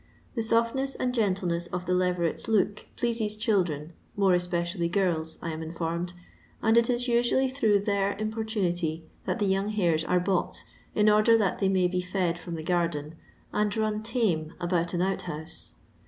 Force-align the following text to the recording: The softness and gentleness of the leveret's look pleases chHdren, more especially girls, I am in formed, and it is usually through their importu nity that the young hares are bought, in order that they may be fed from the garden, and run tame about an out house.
The 0.33 0.41
softness 0.41 0.95
and 0.95 1.13
gentleness 1.13 1.67
of 1.67 1.85
the 1.85 1.93
leveret's 1.93 2.47
look 2.47 2.87
pleases 2.95 3.37
chHdren, 3.37 3.91
more 4.17 4.33
especially 4.33 4.89
girls, 4.89 5.37
I 5.43 5.51
am 5.51 5.61
in 5.61 5.71
formed, 5.71 6.13
and 6.59 6.75
it 6.75 6.89
is 6.89 7.07
usually 7.07 7.47
through 7.47 7.81
their 7.81 8.15
importu 8.15 8.63
nity 8.67 9.03
that 9.27 9.37
the 9.37 9.45
young 9.45 9.69
hares 9.69 10.03
are 10.03 10.19
bought, 10.19 10.63
in 10.95 11.07
order 11.07 11.37
that 11.37 11.59
they 11.59 11.69
may 11.69 11.87
be 11.87 12.01
fed 12.01 12.39
from 12.39 12.55
the 12.55 12.63
garden, 12.63 13.13
and 13.53 13.77
run 13.77 14.01
tame 14.01 14.53
about 14.59 14.95
an 14.95 15.03
out 15.03 15.21
house. 15.29 15.73